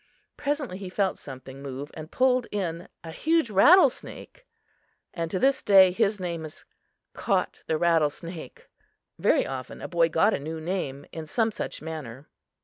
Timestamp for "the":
7.67-7.77